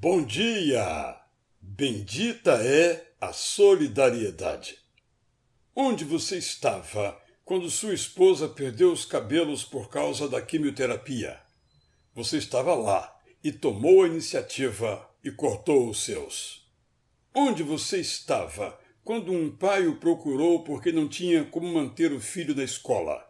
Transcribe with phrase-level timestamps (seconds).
[0.00, 1.20] Bom dia!
[1.60, 4.78] Bendita é a solidariedade.
[5.74, 11.40] Onde você estava quando sua esposa perdeu os cabelos por causa da quimioterapia?
[12.14, 16.70] Você estava lá e tomou a iniciativa e cortou os seus.
[17.34, 22.54] Onde você estava quando um pai o procurou porque não tinha como manter o filho
[22.54, 23.20] na escola?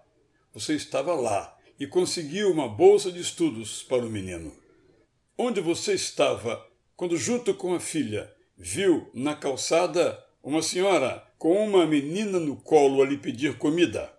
[0.53, 4.68] Você estava lá e conseguiu uma bolsa de estudos para o menino.
[5.41, 6.67] Onde você estava
[6.97, 13.01] quando, junto com a filha, viu na calçada uma senhora com uma menina no colo
[13.01, 14.13] a lhe pedir comida?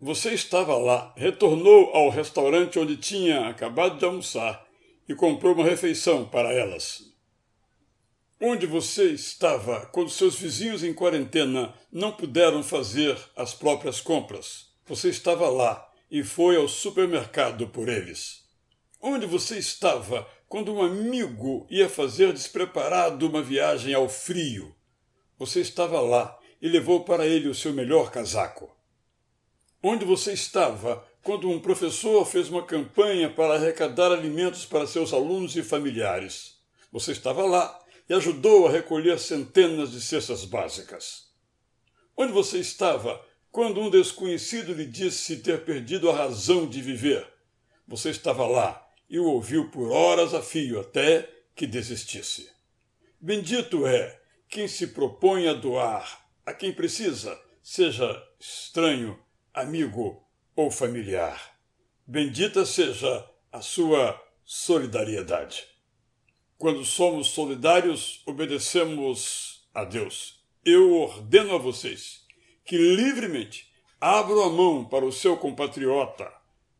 [0.00, 4.66] Você estava lá, retornou ao restaurante onde tinha acabado de almoçar
[5.06, 7.12] e comprou uma refeição para elas.
[8.40, 14.68] Onde você estava quando seus vizinhos em quarentena não puderam fazer as próprias compras?
[14.86, 18.48] Você estava lá e foi ao supermercado por eles.
[19.00, 24.74] Onde você estava quando um amigo ia fazer despreparado uma viagem ao frio?
[25.38, 28.74] Você estava lá e levou para ele o seu melhor casaco.
[29.82, 35.54] Onde você estava quando um professor fez uma campanha para arrecadar alimentos para seus alunos
[35.54, 36.56] e familiares?
[36.90, 41.28] Você estava lá e ajudou a recolher centenas de cestas básicas.
[42.16, 47.26] Onde você estava quando um desconhecido lhe disse ter perdido a razão de viver,
[47.86, 52.50] você estava lá e o ouviu por horas a fio até que desistisse.
[53.20, 59.18] Bendito é quem se propõe a doar a quem precisa, seja estranho,
[59.52, 61.58] amigo ou familiar.
[62.06, 65.66] Bendita seja a sua solidariedade.
[66.56, 70.42] Quando somos solidários, obedecemos a Deus.
[70.64, 72.24] Eu ordeno a vocês
[72.64, 73.70] que livremente
[74.00, 76.32] abram a mão para o seu compatriota,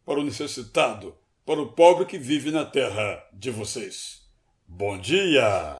[0.02, 1.17] para o necessitado,
[1.48, 4.20] para o pobre que vive na terra de vocês.
[4.66, 5.76] Bom dia!